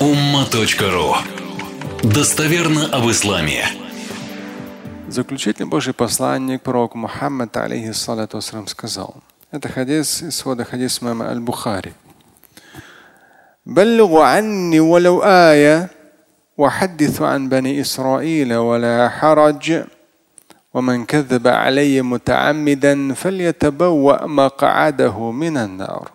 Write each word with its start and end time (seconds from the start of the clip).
umma.ru 0.00 1.14
Достоверно 2.02 2.86
об 2.92 3.10
исламе. 3.10 3.64
Заключительный 5.08 5.68
Божий 5.68 5.92
посланник, 5.92 6.62
пророк 6.62 6.94
Мухаммад, 6.94 7.56
алейхиссалату 7.56 8.40
сказал. 8.40 9.16
Это 9.50 9.68
хадис 9.68 10.22
из 10.22 10.36
свода 10.36 10.64
хадис 10.64 11.02
мама 11.02 11.28
Аль-Бухари. 11.28 11.92
بلغوا 13.66 14.24
عني 14.24 14.80
ولو 14.80 15.22
آية 15.22 15.90
وحدثوا 16.56 17.26
عن 17.26 17.48
بني 17.48 17.80
إسرائيل 17.80 18.54
ولا 18.54 19.08
حرج 19.08 19.84
ومن 20.74 21.04
كذب 21.04 21.48
علي 21.48 22.02
متعمدا 22.02 23.14
فليتبوأ 23.14 24.26
مقعده 24.26 25.30
من 25.30 25.56
النار 25.56 26.10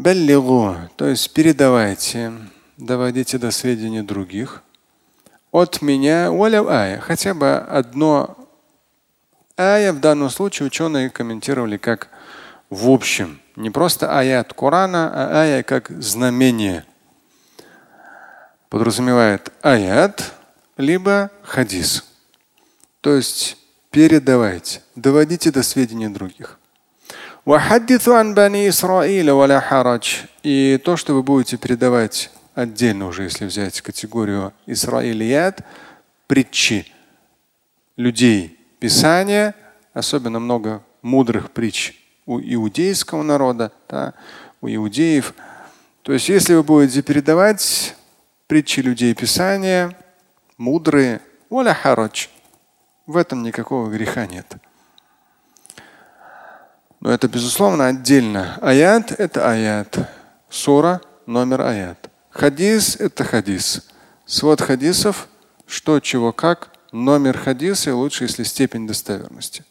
Баллигу, 0.00 0.76
то 0.96 1.08
есть 1.08 1.30
передавайте, 1.34 2.32
доводите 2.78 3.36
до 3.36 3.50
сведения 3.50 4.02
других. 4.02 4.62
От 5.52 5.82
меня 5.82 6.30
валяв 6.30 6.68
ая, 6.68 6.98
хотя 7.00 7.34
бы 7.34 7.56
одно 7.56 8.48
ая 9.58 9.92
в 9.92 10.00
данном 10.00 10.30
случае 10.30 10.68
ученые 10.68 11.10
комментировали 11.10 11.76
как 11.76 12.08
в 12.70 12.88
общем. 12.88 13.42
Не 13.56 13.68
просто 13.68 14.18
аят 14.18 14.54
Корана, 14.54 15.10
а 15.12 15.42
ая 15.42 15.62
как 15.62 15.90
знамение. 15.90 16.86
Подразумевает 18.70 19.52
аят, 19.60 20.32
либо 20.78 21.30
хадис. 21.42 22.06
То 23.02 23.16
есть 23.16 23.58
передавайте, 23.90 24.80
доводите 24.94 25.50
до 25.50 25.62
сведения 25.62 26.08
других. 26.08 26.58
И 30.44 30.80
то, 30.84 30.96
что 30.96 31.14
вы 31.14 31.24
будете 31.24 31.56
передавать 31.56 32.30
отдельно 32.54 33.08
уже, 33.08 33.24
если 33.24 33.44
взять 33.44 33.80
категорию 33.80 34.52
Исраилият, 34.66 35.62
притчи 36.28 36.86
людей 37.96 38.56
Писания, 38.78 39.56
особенно 39.92 40.38
много 40.38 40.84
мудрых 41.02 41.50
притч 41.50 41.94
у 42.24 42.38
иудейского 42.38 43.24
народа, 43.24 43.72
да, 43.88 44.14
у 44.60 44.68
иудеев. 44.68 45.34
То 46.02 46.12
есть, 46.12 46.28
если 46.28 46.54
вы 46.54 46.62
будете 46.62 47.02
передавать 47.02 47.96
притчи 48.46 48.78
людей 48.78 49.12
Писания, 49.12 49.98
мудрые, 50.56 51.20
в 53.08 53.16
этом 53.16 53.42
никакого 53.42 53.90
греха 53.90 54.26
нет. 54.26 54.46
Но 57.00 57.10
это, 57.10 57.28
безусловно, 57.28 57.86
отдельно. 57.86 58.58
Аят– 58.60 59.12
это 59.18 59.50
аят. 59.50 60.08
Сура– 60.48 61.00
номер 61.26 61.62
аят. 61.62 62.10
Хадис– 62.30 62.96
это 62.98 63.24
хадис. 63.24 63.88
Свод 64.26 64.60
хадисов– 64.60 65.28
что, 65.66 66.00
чего, 66.00 66.32
как, 66.32 66.70
номер 66.92 67.38
хадиса 67.38 67.90
и 67.90 67.92
лучше, 67.92 68.24
если 68.24 68.42
степень 68.42 68.86
достоверности. 68.86 69.64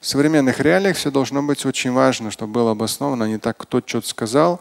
В 0.00 0.06
современных 0.06 0.60
реалиях 0.60 0.96
все 0.96 1.10
должно 1.10 1.42
быть 1.42 1.64
очень 1.66 1.92
важно, 1.92 2.30
чтобы 2.30 2.52
было 2.52 2.70
обосновано, 2.72 3.26
а 3.26 3.28
не 3.28 3.38
так, 3.38 3.56
кто 3.58 3.82
что-то 3.84 4.08
сказал. 4.08 4.60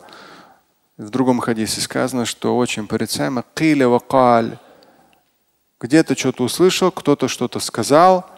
В 0.97 1.09
другом 1.09 1.39
хадисе 1.39 1.81
сказано, 1.81 2.25
что 2.25 2.57
очень 2.57 2.87
порицаемо 2.87 3.43
где-то 5.79 6.17
что-то 6.17 6.43
услышал, 6.43 6.91
кто-то 6.91 7.27
что-то 7.27 7.59
сказал. 7.59 8.29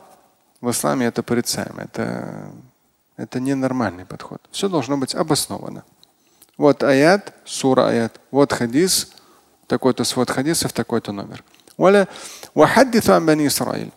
В 0.59 0.71
исламе 0.71 1.05
это 1.05 1.23
порицаемо. 1.23 1.83
Это 1.83 2.51
это 3.17 3.39
ненормальный 3.39 4.05
подход. 4.05 4.41
Все 4.51 4.69
должно 4.69 4.97
быть 4.97 5.15
обосновано. 5.15 5.83
Вот 6.57 6.83
аят, 6.83 7.33
сура 7.45 7.89
аят, 7.89 8.19
вот 8.31 8.53
хадис, 8.53 9.11
такой-то 9.67 10.03
свод 10.03 10.29
хадисов, 10.29 10.71
такой-то 10.71 11.11
номер. 11.11 11.43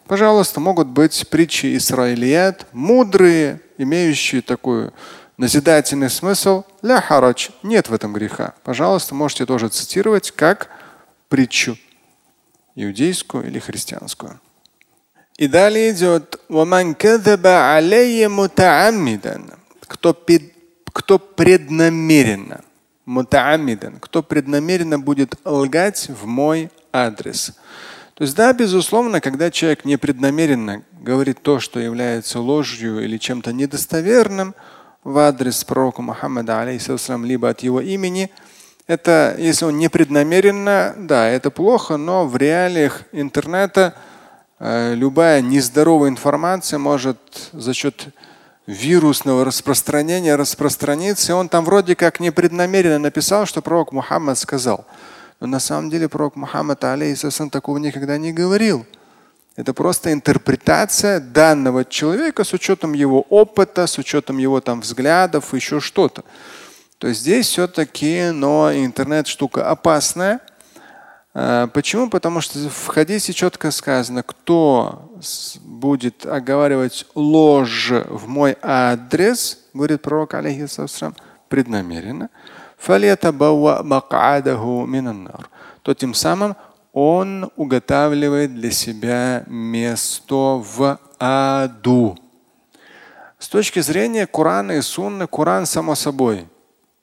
Пожалуйста, 0.06 0.60
могут 0.60 0.88
быть 0.88 1.28
притчи 1.30 1.76
Исраилият, 1.76 2.66
мудрые, 2.72 3.60
имеющие 3.78 4.42
такой 4.42 4.90
назидательный 5.38 6.10
смысл. 6.10 6.64
Ля 6.82 7.00
харач. 7.00 7.50
Нет 7.62 7.88
в 7.88 7.94
этом 7.94 8.12
греха. 8.12 8.54
Пожалуйста, 8.64 9.14
можете 9.14 9.46
тоже 9.46 9.68
цитировать 9.68 10.30
как 10.30 10.68
притчу 11.30 11.78
иудейскую 12.74 13.46
или 13.46 13.58
христианскую. 13.58 14.38
И 15.38 15.48
далее 15.48 15.90
идет 15.92 16.39
кто, 19.86 20.16
кто 20.92 21.18
преднамеренно, 21.20 22.62
мутаамидан, 23.06 24.00
кто 24.00 24.24
преднамеренно 24.24 24.98
будет 24.98 25.36
лгать 25.44 26.08
в 26.08 26.26
мой 26.26 26.70
адрес. 26.92 27.52
То 28.14 28.24
есть, 28.24 28.34
да, 28.34 28.52
безусловно, 28.52 29.20
когда 29.20 29.52
человек 29.52 29.84
непреднамеренно 29.84 30.82
говорит 31.00 31.40
то, 31.40 31.60
что 31.60 31.78
является 31.78 32.40
ложью 32.40 32.98
или 32.98 33.16
чем-то 33.16 33.52
недостоверным 33.52 34.56
в 35.04 35.18
адрес 35.18 35.62
пророка 35.62 36.02
Мухаммада, 36.02 36.62
алейхиссалам, 36.62 37.24
либо 37.24 37.48
от 37.48 37.60
его 37.60 37.80
имени, 37.80 38.28
это, 38.88 39.36
если 39.38 39.66
он 39.66 39.78
непреднамеренно, 39.78 40.96
да, 40.98 41.28
это 41.28 41.52
плохо, 41.52 41.96
но 41.96 42.26
в 42.26 42.36
реалиях 42.36 43.04
интернета– 43.12 43.94
любая 44.60 45.40
нездоровая 45.40 46.10
информация 46.10 46.78
может 46.78 47.18
за 47.52 47.74
счет 47.74 48.08
вирусного 48.66 49.44
распространения 49.44 50.36
распространиться. 50.36 51.32
И 51.32 51.34
он 51.34 51.48
там 51.48 51.64
вроде 51.64 51.96
как 51.96 52.20
непреднамеренно 52.20 52.98
написал, 52.98 53.46
что 53.46 53.62
пророк 53.62 53.92
Мухаммад 53.92 54.38
сказал. 54.38 54.86
Но 55.40 55.46
на 55.46 55.58
самом 55.58 55.90
деле 55.90 56.08
пророк 56.08 56.36
Мухаммад 56.36 56.84
алейхиссалам 56.84 57.50
такого 57.50 57.78
никогда 57.78 58.18
не 58.18 58.32
говорил. 58.32 58.86
Это 59.56 59.74
просто 59.74 60.12
интерпретация 60.12 61.20
данного 61.20 61.84
человека 61.84 62.44
с 62.44 62.52
учетом 62.52 62.92
его 62.92 63.22
опыта, 63.22 63.86
с 63.86 63.98
учетом 63.98 64.38
его 64.38 64.60
там 64.60 64.80
взглядов, 64.80 65.52
еще 65.52 65.80
что-то. 65.80 66.22
То 66.98 67.08
есть 67.08 67.20
здесь 67.20 67.46
все-таки, 67.48 68.30
но 68.30 68.72
интернет 68.72 69.26
штука 69.26 69.68
опасная. 69.68 70.40
Э, 71.32 71.68
почему? 71.72 72.10
Потому 72.10 72.40
что 72.40 72.58
в 72.68 72.86
хадисе 72.88 73.32
четко 73.32 73.70
сказано, 73.70 74.22
кто 74.22 75.12
будет 75.62 76.26
оговаривать 76.26 77.06
ложь 77.14 77.90
в 77.90 78.28
мой 78.28 78.56
адрес, 78.62 79.58
говорит 79.72 80.02
пророк, 80.02 80.34
алейхиссалам, 80.34 81.14
преднамеренно, 81.48 82.30
то 85.82 85.94
тем 85.94 86.14
самым 86.14 86.56
он 86.92 87.50
уготавливает 87.56 88.54
для 88.54 88.70
себя 88.72 89.44
место 89.46 90.34
в 90.34 90.98
аду. 91.18 92.18
С 93.38 93.48
точки 93.48 93.80
зрения 93.80 94.26
Корана 94.26 94.72
и 94.72 94.80
Сунны, 94.80 95.26
Коран 95.26 95.66
само 95.66 95.94
собой 95.94 96.48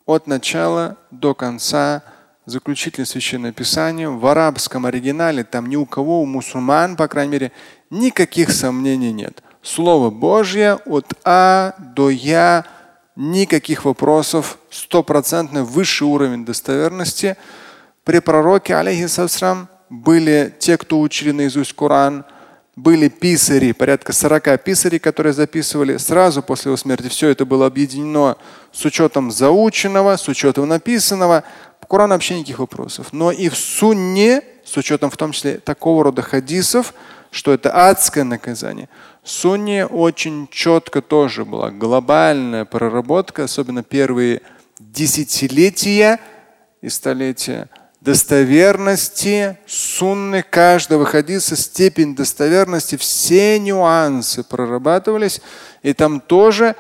от 0.06 0.28
начала 0.28 0.98
до 1.12 1.34
конца– 1.34 2.04
заключительное 2.48 3.06
священное 3.06 3.52
писание 3.52 4.10
в 4.10 4.26
арабском 4.26 4.86
оригинале, 4.86 5.44
там 5.44 5.68
ни 5.68 5.76
у 5.76 5.86
кого, 5.86 6.22
у 6.22 6.26
мусульман, 6.26 6.96
по 6.96 7.10
крайней 7.10 7.34
мере, 7.34 7.52
никаких 7.90 8.52
сомнений 8.52 9.12
нет. 9.12 9.44
Слово 9.62 10.10
Божье 10.10 10.80
от 10.86 11.14
А 11.26 11.76
до 11.78 12.10
Я, 12.10 12.66
никаких 13.18 13.84
вопросов, 13.84 14.60
стопроцентный 14.72 15.64
высший 15.64 16.08
уровень 16.08 16.46
достоверности. 16.46 17.36
При 18.06 18.20
пророке, 18.20 18.76
алейхиссалам, 18.78 19.68
были 19.90 20.56
те, 20.58 20.78
кто 20.78 21.02
учили 21.02 21.32
наизусть 21.32 21.74
Коран, 21.74 22.24
были 22.78 23.10
писари, 23.10 23.72
порядка 23.72 24.14
40 24.14 24.64
писарей, 24.64 25.00
которые 25.00 25.34
записывали 25.34 25.98
сразу 25.98 26.44
после 26.44 26.70
его 26.70 26.78
смерти. 26.78 27.10
Все 27.10 27.30
это 27.30 27.44
было 27.44 27.66
объединено 27.66 28.38
с 28.72 28.86
учетом 28.86 29.32
заученного, 29.32 30.16
с 30.16 30.28
учетом 30.28 30.70
написанного. 30.70 31.44
В 31.88 31.90
Коране 31.90 32.12
вообще 32.12 32.36
никаких 32.36 32.60
вопросов. 32.60 33.14
Но 33.14 33.32
и 33.32 33.48
в 33.48 33.56
сунне, 33.56 34.42
с 34.66 34.76
учетом 34.76 35.10
в 35.10 35.16
том 35.16 35.32
числе 35.32 35.58
такого 35.60 36.04
рода 36.04 36.22
хадисов, 36.22 36.94
что 37.32 37.54
это 37.54 37.72
адское 37.72 38.26
наказание, 38.26 38.90
в 39.24 39.30
сунне 39.30 39.86
очень 39.86 40.50
четко 40.52 41.02
тоже 41.02 41.46
была 41.46 41.72
глобальная 41.72 42.66
проработка, 42.66 43.46
особенно 43.46 43.84
первые 43.84 44.42
десятилетия 44.80 46.20
и 46.82 46.90
столетия 46.90 47.70
достоверности 48.02 49.58
сунны 49.66 50.44
каждого 50.44 51.06
хадиса, 51.06 51.56
степень 51.56 52.18
достоверности, 52.18 52.98
все 52.98 53.60
нюансы 53.60 54.44
прорабатывались. 54.44 55.42
И 55.84 55.94
там 55.94 56.20
тоже 56.20 56.76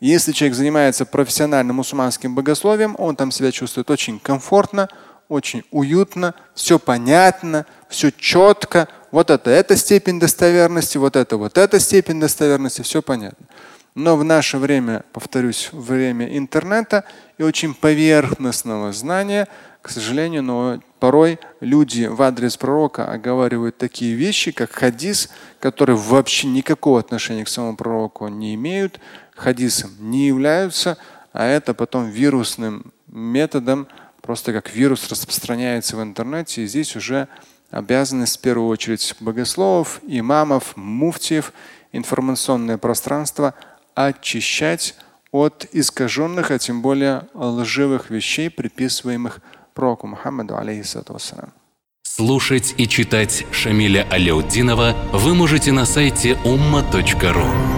если 0.00 0.32
человек 0.32 0.56
занимается 0.56 1.04
профессиональным 1.04 1.76
мусульманским 1.76 2.34
богословием, 2.34 2.94
он 2.98 3.16
там 3.16 3.30
себя 3.32 3.50
чувствует 3.50 3.90
очень 3.90 4.20
комфортно, 4.20 4.88
очень 5.28 5.64
уютно, 5.70 6.34
все 6.54 6.78
понятно, 6.78 7.66
все 7.88 8.10
четко. 8.10 8.88
Вот 9.10 9.30
это, 9.30 9.50
эта 9.50 9.76
степень 9.76 10.20
достоверности, 10.20 10.98
вот 10.98 11.16
это, 11.16 11.36
вот 11.36 11.58
эта 11.58 11.80
степень 11.80 12.20
достоверности, 12.20 12.82
все 12.82 13.02
понятно. 13.02 13.46
Но 13.94 14.16
в 14.16 14.22
наше 14.22 14.58
время, 14.58 15.04
повторюсь, 15.12 15.70
время 15.72 16.36
интернета 16.36 17.04
и 17.36 17.42
очень 17.42 17.74
поверхностного 17.74 18.92
знания, 18.92 19.48
к 19.82 19.90
сожалению, 19.90 20.42
но 20.42 20.80
порой 21.00 21.40
люди 21.60 22.06
в 22.06 22.22
адрес 22.22 22.56
пророка 22.56 23.10
оговаривают 23.10 23.78
такие 23.78 24.14
вещи, 24.14 24.52
как 24.52 24.70
хадис, 24.70 25.30
которые 25.58 25.96
вообще 25.96 26.46
никакого 26.46 27.00
отношения 27.00 27.44
к 27.44 27.48
самому 27.48 27.76
пророку 27.76 28.28
не 28.28 28.54
имеют, 28.54 29.00
хадисом 29.38 29.90
не 29.98 30.26
являются, 30.26 30.98
а 31.32 31.46
это 31.46 31.74
потом 31.74 32.10
вирусным 32.10 32.92
методом, 33.06 33.88
просто 34.20 34.52
как 34.52 34.72
вирус 34.72 35.08
распространяется 35.10 35.96
в 35.96 36.02
интернете. 36.02 36.62
И 36.62 36.66
здесь 36.66 36.96
уже 36.96 37.28
обязанность 37.70 38.38
в 38.38 38.40
первую 38.40 38.68
очередь 38.68 39.14
богословов, 39.20 40.00
имамов, 40.06 40.76
муфтиев, 40.76 41.52
информационное 41.92 42.78
пространство 42.78 43.54
очищать 43.94 44.94
от 45.30 45.66
искаженных, 45.72 46.50
а 46.50 46.58
тем 46.58 46.82
более 46.82 47.28
лживых 47.34 48.10
вещей, 48.10 48.50
приписываемых 48.50 49.40
пророку 49.74 50.06
Мухаммаду, 50.06 50.56
алейхиссату 50.56 51.18
Слушать 52.02 52.74
и 52.78 52.88
читать 52.88 53.44
Шамиля 53.52 54.06
Аляутдинова 54.10 54.96
вы 55.12 55.34
можете 55.34 55.72
на 55.72 55.84
сайте 55.84 56.32
umma.ru. 56.44 57.77